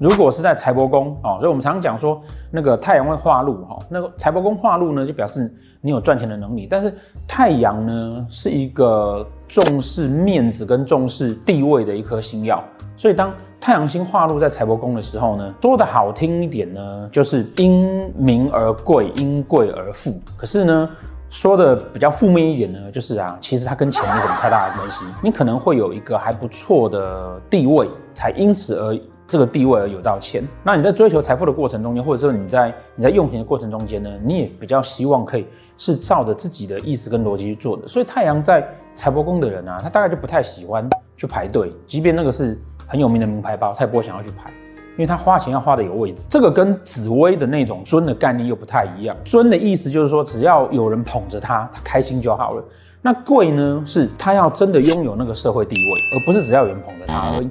[0.00, 6.66] 如果是在财帛宫哦，所以我们常常讲说那个太阳会化禄哈，那个财帛宫化禄呢，就表示你有赚钱的能力。
[6.68, 6.94] 但是
[7.28, 12.64] 太阳呢，是一个重视面子跟重视地位的一颗星曜，
[12.96, 20.18] 所以当太阳星化禄在财帛宫的时候呢，说的好听一点呢，就是因名而贵，因贵而富。
[20.34, 20.88] 可是呢，
[21.28, 25.04] 说的比较负面一点呢，就是啊，其实它跟钱没什么太大的关系。
[25.22, 28.98] 你可能会有一个还不错的地位，才因此而
[29.30, 30.44] 这个地位而有到钱。
[30.64, 35.46] 那你在追求财富的过程中间，或者说你在你在用钱的过程中间呢，你也比较希望可以
[35.78, 37.86] 是照着自己的意思跟逻辑去做的。
[37.86, 44.50] 所以太阳在财帛宫的人啊，他大概就不太喜欢去排队，即便那个是很有名的名牌包，他也不会想要去排。
[44.96, 49.16] 因为他花钱要花的有位置，这个跟紫薇的那种尊的概念又不太一样。
[49.24, 52.62] 尊的意思就是说，只要有人捧着他，他开心就好了。
[53.00, 57.48] 那贵呢，是他要真的拥有那个社会地位，而不是只要有人捧着他而已。